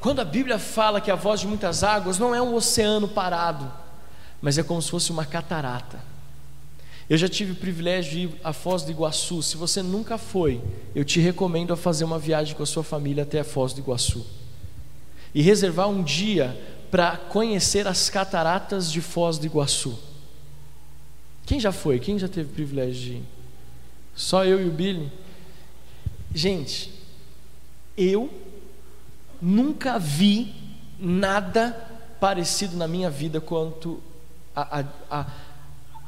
[0.00, 3.70] Quando a Bíblia fala que a voz de muitas águas não é um oceano parado,
[4.40, 6.02] mas é como se fosse uma catarata.
[7.10, 9.42] Eu já tive o privilégio de ir à Foz do Iguaçu.
[9.42, 10.62] Se você nunca foi,
[10.94, 13.80] eu te recomendo a fazer uma viagem com a sua família até a Foz do
[13.80, 14.24] Iguaçu.
[15.34, 16.58] E reservar um dia
[16.90, 19.98] para conhecer as cataratas de Foz do Iguaçu.
[21.44, 21.98] Quem já foi?
[21.98, 23.24] Quem já teve o privilégio de ir?
[24.16, 25.12] Só eu e o Billy?
[26.34, 26.97] Gente,
[27.98, 28.30] eu
[29.42, 30.54] nunca vi
[30.98, 31.76] nada
[32.20, 34.00] parecido na minha vida quanto
[34.54, 35.26] a, a, a,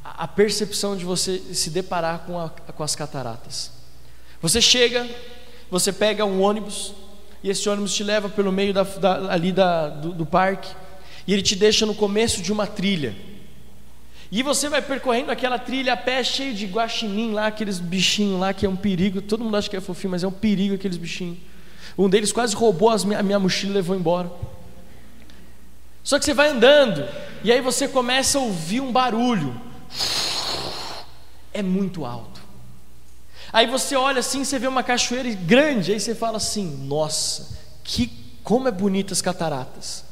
[0.03, 3.71] a percepção de você se deparar com, a, com as cataratas.
[4.41, 5.07] Você chega,
[5.69, 6.93] você pega um ônibus,
[7.43, 10.73] e esse ônibus te leva pelo meio da, da, ali da, do, do parque,
[11.27, 13.15] e ele te deixa no começo de uma trilha.
[14.31, 18.53] E você vai percorrendo aquela trilha a pé cheio de guaxinim lá, aqueles bichinhos lá
[18.53, 19.21] que é um perigo.
[19.21, 21.37] Todo mundo acha que é fofinho, mas é um perigo aqueles bichinhos.
[21.97, 24.31] Um deles quase roubou as, a minha mochila e levou embora.
[26.03, 27.07] Só que você vai andando
[27.43, 29.59] e aí você começa a ouvir um barulho.
[31.53, 32.41] É muito alto.
[33.53, 38.07] Aí você olha assim, você vê uma cachoeira grande, aí você fala assim: "Nossa, que
[38.43, 40.05] como é bonita as cataratas".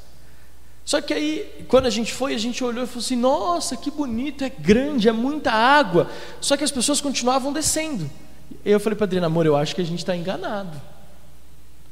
[0.89, 3.91] Só que aí, quando a gente foi, a gente olhou e falou assim: nossa, que
[3.91, 6.09] bonito, é grande, é muita água.
[6.41, 8.09] Só que as pessoas continuavam descendo.
[8.65, 10.81] Eu falei para Adriana, amor, eu acho que a gente está enganado.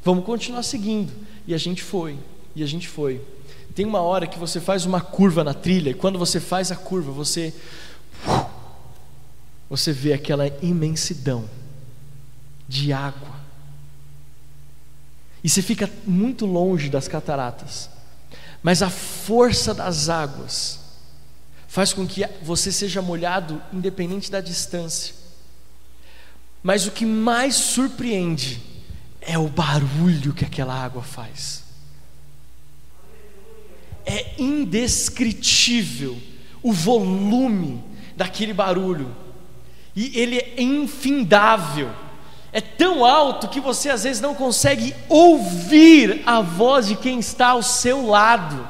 [0.08, 1.12] Vamos continuar seguindo.
[1.46, 2.18] E a gente foi,
[2.56, 3.22] e a gente foi.
[3.76, 6.78] Tem uma hora que você faz uma curva na trilha, e quando você faz a
[6.78, 7.54] curva, você.
[9.70, 11.44] Você vê aquela imensidão
[12.70, 13.36] de água.
[15.44, 17.90] E você fica muito longe das cataratas
[18.64, 20.80] mas a força das águas
[21.68, 25.14] faz com que você seja molhado independente da distância.
[26.64, 28.77] Mas o que mais surpreende
[29.28, 31.64] é o barulho que aquela água faz.
[34.04, 36.18] É indescritível
[36.64, 37.84] o volume
[38.16, 39.16] daquele barulho,
[39.96, 41.92] e ele é infindável
[42.52, 47.50] é tão alto que você às vezes não consegue ouvir a voz de quem está
[47.50, 48.68] ao seu lado.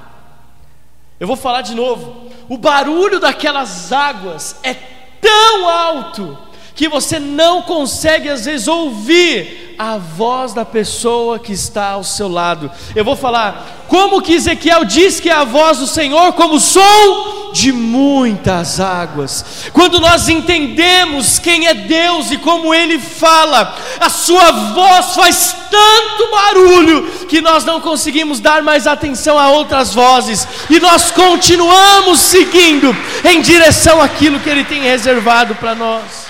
[1.19, 2.29] Eu vou falar de novo.
[2.49, 6.37] O barulho daquelas águas é tão alto
[6.75, 12.27] que você não consegue às vezes ouvir a voz da pessoa que está ao seu
[12.27, 12.71] lado.
[12.95, 17.51] Eu vou falar, como que Ezequiel diz que é a voz do Senhor, como som
[17.53, 19.69] de muitas águas.
[19.71, 26.31] Quando nós entendemos quem é Deus e como Ele fala, a Sua voz faz tanto
[26.31, 32.95] barulho que nós não conseguimos dar mais atenção a outras vozes e nós continuamos seguindo
[33.23, 36.26] em direção àquilo que Ele tem reservado para nós.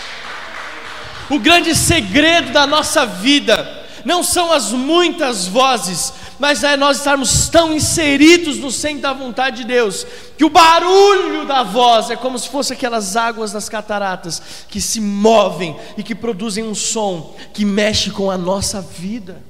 [1.29, 7.49] O grande segredo da nossa vida não são as muitas vozes, mas é nós estarmos
[7.49, 12.39] tão inseridos no centro da vontade de Deus, que o barulho da voz é como
[12.39, 17.65] se fosse aquelas águas das cataratas que se movem e que produzem um som que
[17.65, 19.41] mexe com a nossa vida,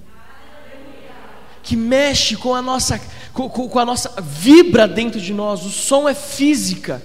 [1.62, 3.00] que mexe com a nossa,
[3.34, 5.64] com, com a nossa, vibra dentro de nós.
[5.66, 7.02] O som é física.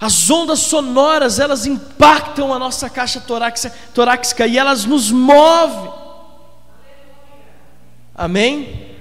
[0.00, 5.92] As ondas sonoras, elas impactam a nossa caixa torácica, torácica e elas nos movem.
[8.14, 8.96] Amém?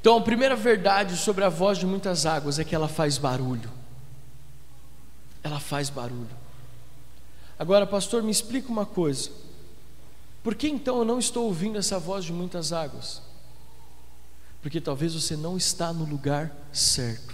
[0.00, 3.68] Então, a primeira verdade sobre a voz de muitas águas é que ela faz barulho.
[5.42, 6.36] Ela faz barulho.
[7.58, 9.28] Agora, pastor, me explica uma coisa.
[10.44, 13.20] Por que então eu não estou ouvindo essa voz de muitas águas?
[14.60, 17.31] Porque talvez você não está no lugar certo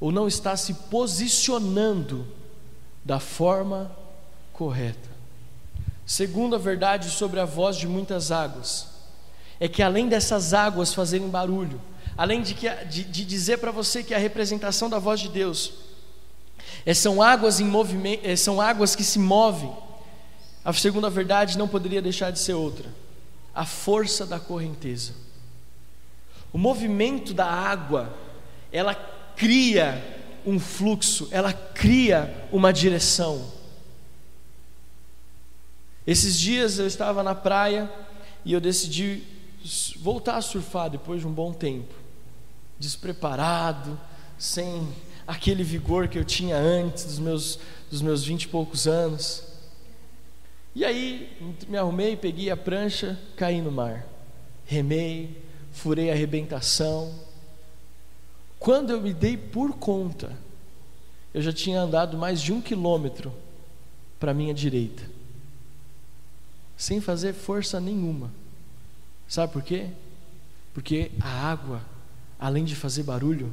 [0.00, 2.26] ou não está se posicionando
[3.04, 3.90] da forma
[4.52, 5.08] correta.
[6.06, 8.88] Segunda verdade sobre a voz de muitas águas
[9.58, 11.80] é que além dessas águas fazerem barulho,
[12.16, 15.72] além de, que, de, de dizer para você que a representação da voz de Deus
[16.84, 19.72] é, são águas em movimento, é, são águas que se movem.
[20.64, 22.88] A segunda verdade não poderia deixar de ser outra:
[23.54, 25.12] a força da correnteza.
[26.52, 28.14] O movimento da água,
[28.70, 28.94] ela
[29.36, 30.02] cria
[30.46, 33.50] um fluxo, ela cria uma direção.
[36.06, 37.90] Esses dias eu estava na praia
[38.44, 39.22] e eu decidi
[39.98, 41.94] voltar a surfar depois de um bom tempo,
[42.78, 43.98] despreparado,
[44.38, 44.86] sem
[45.26, 47.58] aquele vigor que eu tinha antes dos meus
[47.90, 49.44] dos meus vinte e poucos anos.
[50.74, 54.04] E aí me arrumei, peguei a prancha, caí no mar,
[54.66, 55.40] remei,
[55.72, 57.14] furei a arrebentação
[58.64, 60.34] quando eu me dei por conta,
[61.34, 63.30] eu já tinha andado mais de um quilômetro
[64.18, 65.02] para a minha direita,
[66.74, 68.32] sem fazer força nenhuma.
[69.28, 69.88] Sabe por quê?
[70.72, 71.82] Porque a água,
[72.40, 73.52] além de fazer barulho,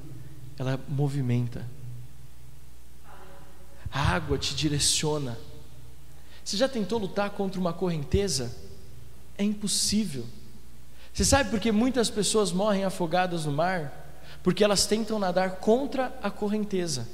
[0.58, 1.68] ela movimenta.
[3.92, 5.38] A água te direciona.
[6.42, 8.56] Você já tentou lutar contra uma correnteza?
[9.38, 10.26] É impossível.
[11.14, 14.01] Você sabe por que muitas pessoas morrem afogadas no mar?
[14.44, 17.08] Porque elas tentam nadar contra a correnteza.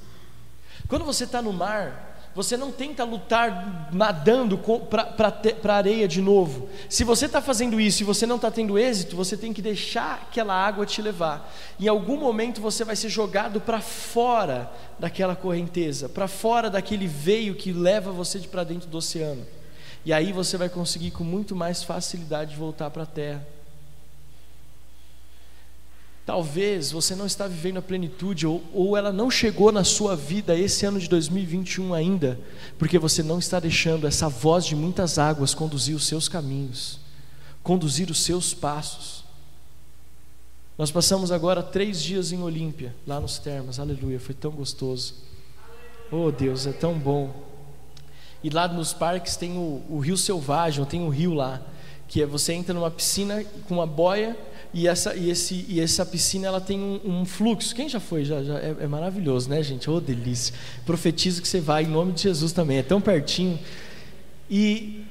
[0.87, 2.07] Quando você está no mar,
[2.37, 6.69] você não tenta lutar nadando para a areia de novo.
[6.87, 10.27] Se você está fazendo isso e você não está tendo êxito, você tem que deixar
[10.29, 11.51] aquela água te levar.
[11.79, 17.55] Em algum momento você vai ser jogado para fora daquela correnteza, para fora daquele veio
[17.55, 19.43] que leva você de para dentro do oceano.
[20.05, 23.56] E aí você vai conseguir com muito mais facilidade voltar para a terra.
[26.27, 30.53] Talvez você não está vivendo a plenitude ou, ou ela não chegou na sua vida
[30.53, 32.37] esse ano de 2021 ainda,
[32.77, 36.99] porque você não está deixando essa voz de muitas águas conduzir os seus caminhos,
[37.63, 39.23] conduzir os seus passos.
[40.77, 45.13] Nós passamos agora três dias em Olímpia, lá nos termas, aleluia, foi tão gostoso.
[46.11, 47.33] Oh Deus, é tão bom.
[48.43, 51.61] E lá nos parques tem o, o rio selvagem, tem o rio lá,
[52.07, 54.37] que é você entra numa piscina com uma boia
[54.73, 57.73] e essa, e esse, e essa piscina ela tem um, um fluxo.
[57.75, 58.23] Quem já foi?
[58.23, 59.89] Já, já é, é, maravilhoso, né, gente?
[59.89, 60.53] Oh, delícia.
[60.85, 63.59] Profetizo que você vai em nome de Jesus também, é tão pertinho.
[64.49, 65.05] E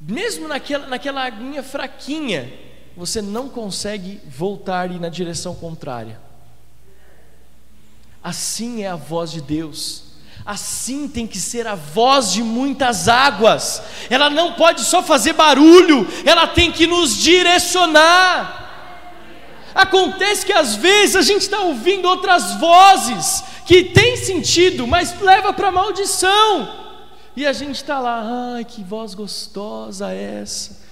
[0.00, 2.52] mesmo naquela, naquela aguinha fraquinha,
[2.96, 6.20] você não consegue voltar e ir na direção contrária.
[8.22, 10.11] Assim é a voz de Deus.
[10.44, 13.82] Assim tem que ser a voz de muitas águas.
[14.10, 18.60] Ela não pode só fazer barulho, ela tem que nos direcionar.
[19.74, 25.52] Acontece que às vezes a gente está ouvindo outras vozes que tem sentido, mas leva
[25.52, 26.82] para maldição.
[27.34, 30.82] E a gente está lá, ai que voz gostosa essa.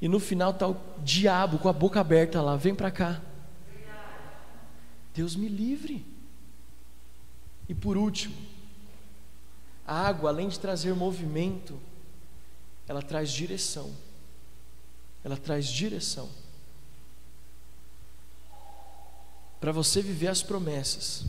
[0.00, 3.20] E no final está o diabo com a boca aberta lá, vem para cá.
[5.14, 6.06] Deus me livre.
[7.68, 8.34] E por último,
[9.90, 11.76] a água, além de trazer movimento,
[12.86, 13.90] ela traz direção.
[15.24, 16.28] Ela traz direção.
[19.60, 21.24] Para você viver as promessas,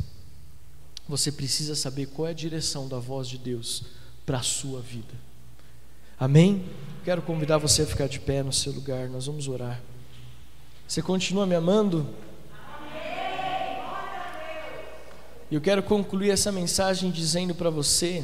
[1.10, 3.84] você precisa saber qual é a direção da voz de Deus
[4.28, 5.16] para a sua vida.
[6.20, 6.64] Amém?
[7.04, 9.82] Quero convidar você a ficar de pé no seu lugar, nós vamos orar.
[10.88, 12.08] Você continua me amando?
[15.50, 18.24] E eu quero concluir essa mensagem dizendo para você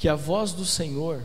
[0.00, 1.22] que a voz do Senhor,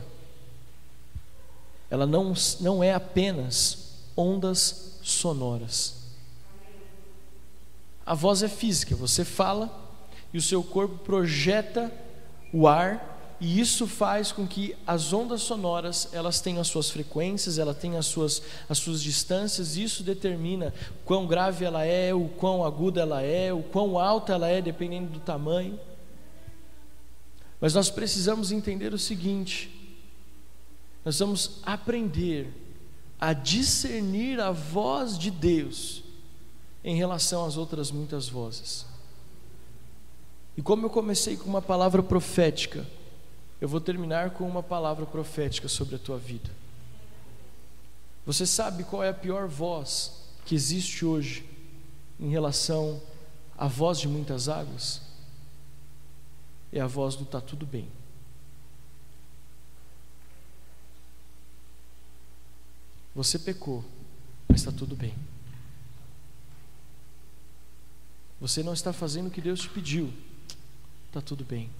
[1.90, 5.94] ela não, não é apenas ondas sonoras.
[8.04, 9.74] A voz é física, você fala
[10.30, 11.90] e o seu corpo projeta
[12.52, 17.58] o ar e isso faz com que as ondas sonoras elas tenham as suas frequências,
[17.58, 22.62] ela tem as suas, as suas distâncias, isso determina quão grave ela é, o quão
[22.62, 25.80] aguda ela é, o quão alta ela é, dependendo do tamanho.
[27.60, 29.70] Mas nós precisamos entender o seguinte:
[31.04, 32.52] nós vamos aprender
[33.18, 36.02] a discernir a voz de Deus
[36.84, 38.86] em relação às outras muitas vozes.
[40.56, 42.86] E como eu comecei com uma palavra profética,
[43.60, 46.50] eu vou terminar com uma palavra profética sobre a tua vida.
[48.24, 50.12] Você sabe qual é a pior voz
[50.44, 51.44] que existe hoje
[52.18, 53.00] em relação
[53.56, 55.05] à voz de muitas águas?
[56.72, 57.88] É a voz do está tudo bem.
[63.14, 63.84] Você pecou,
[64.48, 65.14] mas está tudo bem.
[68.40, 70.12] Você não está fazendo o que Deus te pediu,
[71.08, 71.70] está tudo bem.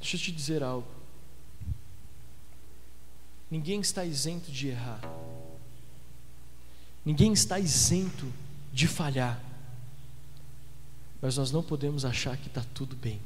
[0.00, 0.88] Deixa eu te dizer algo.
[3.50, 5.00] Ninguém está isento de errar.
[7.04, 8.32] Ninguém está isento
[8.72, 9.40] de falhar.
[11.20, 13.20] Mas nós não podemos achar que está tudo bem.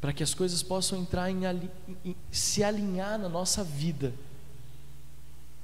[0.00, 1.42] Para que as coisas possam entrar em,
[2.04, 4.14] em, se alinhar na nossa vida,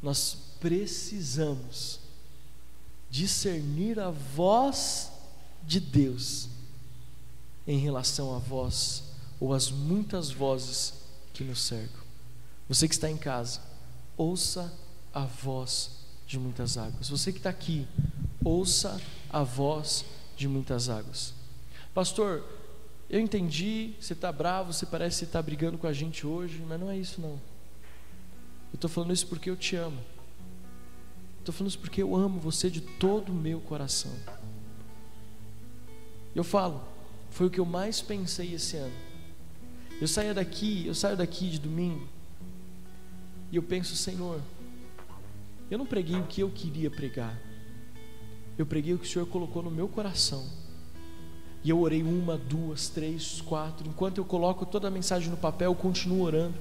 [0.02, 2.00] nós precisamos
[3.10, 5.10] discernir a voz
[5.62, 6.48] de Deus
[7.66, 9.04] em relação à voz
[9.40, 10.94] ou às muitas vozes
[11.32, 12.04] que nos cercam.
[12.68, 13.60] Você que está em casa,
[14.16, 14.72] ouça
[15.14, 15.95] a voz
[16.26, 17.08] de muitas águas.
[17.08, 17.86] Você que está aqui,
[18.44, 19.00] ouça
[19.30, 20.04] a voz
[20.36, 21.32] de muitas águas.
[21.94, 22.44] Pastor,
[23.08, 26.78] eu entendi, você está bravo, você parece que está brigando com a gente hoje, mas
[26.78, 27.40] não é isso não.
[28.72, 29.98] Eu estou falando isso porque eu te amo.
[31.38, 34.12] Estou falando isso porque eu amo você de todo o meu coração.
[36.34, 36.82] Eu falo,
[37.30, 38.94] foi o que eu mais pensei esse ano.
[40.00, 42.06] Eu saio daqui, eu saio daqui de domingo
[43.50, 44.42] E eu penso, Senhor,
[45.70, 47.36] eu não preguei o que eu queria pregar,
[48.56, 50.44] eu preguei o que o Senhor colocou no meu coração.
[51.62, 53.88] E eu orei uma, duas, três, quatro.
[53.88, 56.54] Enquanto eu coloco toda a mensagem no papel, eu continuo orando.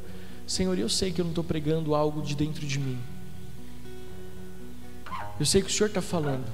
[0.48, 2.98] Senhor, eu sei que eu não estou pregando algo de dentro de mim.
[5.40, 6.46] Eu sei que o Senhor está falando.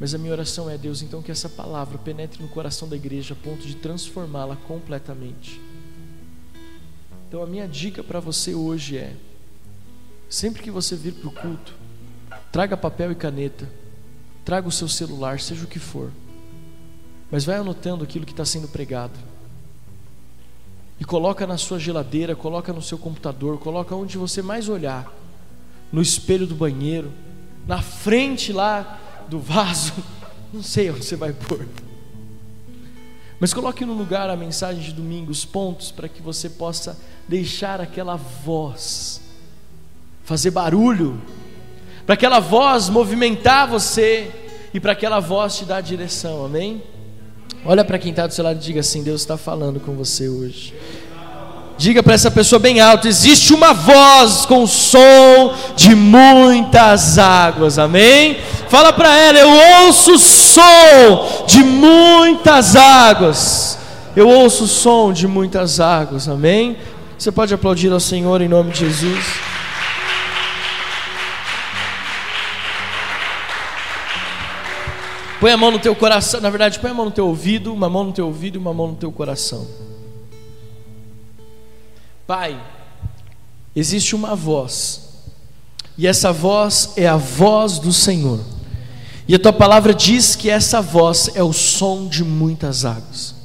[0.00, 3.34] Mas a minha oração é, Deus, então que essa palavra penetre no coração da igreja
[3.34, 5.60] a ponto de transformá-la completamente.
[7.26, 9.16] Então a minha dica para você hoje é:
[10.28, 11.74] sempre que você vir para o culto,
[12.52, 13.68] traga papel e caneta,
[14.44, 16.10] traga o seu celular, seja o que for.
[17.30, 19.18] Mas vai anotando aquilo que está sendo pregado.
[21.00, 25.12] E coloca na sua geladeira, coloca no seu computador, coloca onde você mais olhar.
[25.92, 27.12] No espelho do banheiro,
[27.66, 28.98] na frente lá
[29.28, 29.92] do vaso.
[30.52, 31.66] Não sei onde você vai pôr.
[33.38, 36.98] Mas coloque no lugar a mensagem de domingo, os pontos, para que você possa
[37.28, 39.27] deixar aquela voz
[40.28, 41.18] fazer barulho,
[42.04, 44.30] para aquela voz movimentar você
[44.74, 46.82] e para aquela voz te dar direção, amém?
[47.64, 50.28] Olha para quem está do seu lado e diga assim: Deus está falando com você
[50.28, 50.74] hoje.
[51.78, 58.36] Diga para essa pessoa bem alto: existe uma voz com som de muitas águas, amém?
[58.68, 63.78] Fala para ela: eu ouço o som de muitas águas.
[64.14, 66.76] Eu ouço o som de muitas águas, amém?
[67.18, 69.24] Você pode aplaudir ao Senhor em nome de Jesus.
[75.40, 77.88] Põe a mão no teu coração, na verdade, põe a mão no teu ouvido, uma
[77.88, 79.64] mão no teu ouvido e uma mão no teu coração.
[82.26, 82.60] Pai,
[83.74, 85.08] existe uma voz,
[85.96, 88.40] e essa voz é a voz do Senhor,
[89.28, 93.36] e a tua palavra diz que essa voz é o som de muitas águas,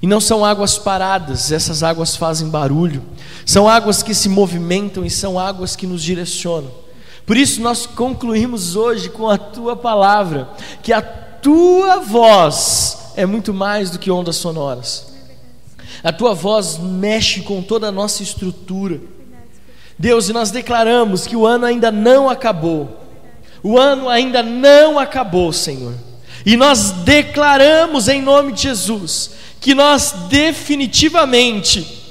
[0.00, 3.02] e não são águas paradas, essas águas fazem barulho,
[3.44, 6.85] são águas que se movimentam e são águas que nos direcionam.
[7.26, 10.48] Por isso nós concluímos hoje com a tua palavra
[10.80, 15.12] que a tua voz é muito mais do que ondas sonoras.
[16.04, 19.00] A tua voz mexe com toda a nossa estrutura.
[19.98, 23.00] Deus, e nós declaramos que o ano ainda não acabou.
[23.62, 25.94] O ano ainda não acabou, Senhor.
[26.44, 32.04] E nós declaramos em nome de Jesus que nós definitivamente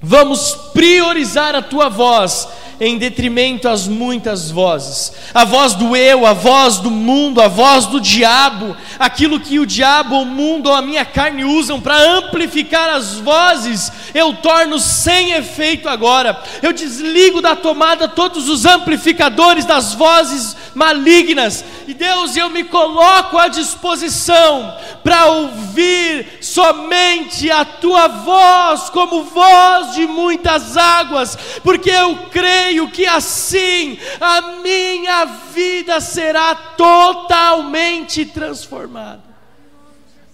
[0.00, 2.46] vamos priorizar a tua voz
[2.80, 5.12] em detrimento às muitas vozes.
[5.32, 9.66] A voz do eu, a voz do mundo, a voz do diabo, aquilo que o
[9.66, 15.32] diabo, o mundo ou a minha carne usam para amplificar as vozes, eu torno sem
[15.32, 16.40] efeito agora.
[16.62, 21.64] Eu desligo da tomada todos os amplificadores das vozes malignas.
[21.86, 29.94] E Deus, eu me coloco à disposição para ouvir somente a tua voz, como voz
[29.94, 39.24] de muitas águas, porque eu creio que assim a minha vida será totalmente transformada.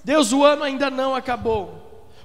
[0.05, 1.83] Deus, o ano ainda não acabou.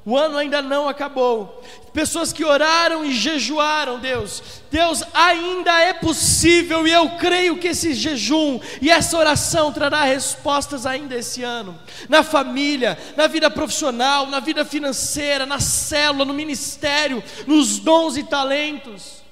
[0.08, 1.62] O ano ainda não acabou.
[1.92, 4.62] Pessoas que oraram e jejuaram, Deus.
[4.72, 10.86] Deus, ainda é possível e eu creio que esse jejum e essa oração trará respostas
[10.86, 11.78] ainda esse ano.
[12.08, 18.24] Na família, na vida profissional, na vida financeira, na célula, no ministério, nos dons e
[18.24, 19.27] talentos.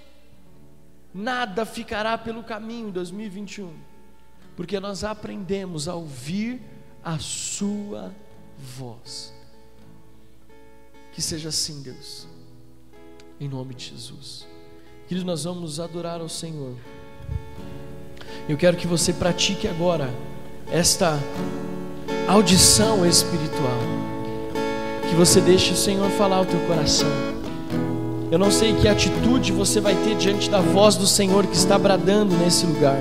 [1.17, 3.71] Nada ficará pelo caminho em 2021,
[4.53, 6.61] porque nós aprendemos a ouvir
[7.01, 8.13] a Sua
[8.77, 9.33] voz.
[11.13, 12.27] Que seja assim, Deus,
[13.39, 14.45] em nome de Jesus.
[15.07, 16.75] Queridos, nós vamos adorar ao Senhor.
[18.49, 20.09] Eu quero que você pratique agora
[20.69, 21.17] esta
[22.27, 23.79] audição espiritual.
[25.09, 27.07] Que você deixe o Senhor falar ao teu coração.
[28.31, 31.77] Eu não sei que atitude você vai ter diante da voz do Senhor que está
[31.77, 32.99] bradando nesse lugar.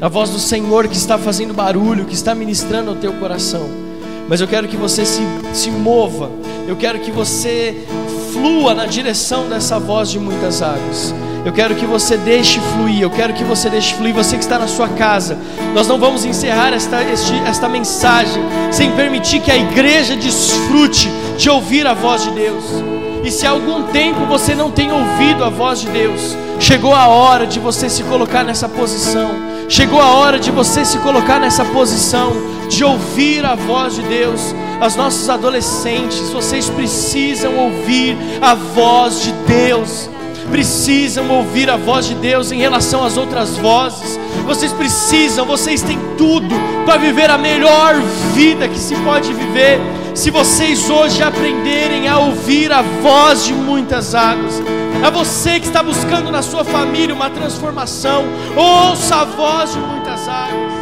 [0.00, 3.88] A voz do Senhor que está fazendo barulho, que está ministrando ao teu coração
[4.28, 5.22] mas eu quero que você se,
[5.54, 6.30] se mova,
[6.68, 7.86] eu quero que você
[8.30, 11.14] flua na direção dessa voz de muitas águas.
[11.46, 14.58] Eu quero que você deixe fluir, eu quero que você deixe fluir, você que está
[14.58, 15.38] na sua casa.
[15.74, 21.08] Nós não vamos encerrar esta, este, esta mensagem sem permitir que a igreja desfrute
[21.38, 22.97] de ouvir a voz de Deus.
[23.24, 27.08] E se há algum tempo você não tem ouvido a voz de Deus, chegou a
[27.08, 29.48] hora de você se colocar nessa posição.
[29.68, 32.32] Chegou a hora de você se colocar nessa posição
[32.70, 34.54] de ouvir a voz de Deus.
[34.80, 40.08] As nossos adolescentes, vocês precisam ouvir a voz de Deus.
[40.50, 44.18] Precisam ouvir a voz de Deus em relação às outras vozes.
[44.46, 47.94] Vocês precisam, vocês têm tudo para viver a melhor
[48.34, 49.78] vida que se pode viver.
[50.14, 54.60] Se vocês hoje aprenderem a ouvir a voz de muitas águas,
[55.04, 58.24] É você que está buscando na sua família uma transformação.
[58.56, 60.77] Ouça a voz de muitas águas.